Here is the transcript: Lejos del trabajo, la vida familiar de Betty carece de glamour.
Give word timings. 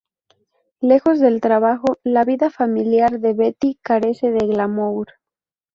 Lejos 0.79 1.19
del 1.19 1.41
trabajo, 1.41 1.99
la 2.03 2.23
vida 2.25 2.49
familiar 2.49 3.19
de 3.19 3.33
Betty 3.33 3.77
carece 3.83 4.31
de 4.31 4.47
glamour. 4.47 5.09